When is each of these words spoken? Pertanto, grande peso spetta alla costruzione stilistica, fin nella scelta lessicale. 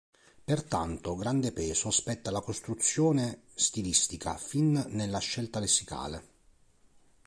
Pertanto, 0.43 1.15
grande 1.15 1.51
peso 1.51 1.91
spetta 1.91 2.29
alla 2.31 2.41
costruzione 2.41 3.41
stilistica, 3.53 4.35
fin 4.35 4.83
nella 4.89 5.19
scelta 5.19 5.59
lessicale. 5.59 6.27